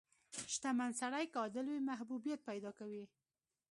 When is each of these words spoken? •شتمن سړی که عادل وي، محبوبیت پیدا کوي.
•شتمن 0.53 0.91
سړی 1.01 1.25
که 1.31 1.37
عادل 1.41 1.65
وي، 1.69 1.79
محبوبیت 1.89 2.39
پیدا 2.49 2.71
کوي. 2.79 3.03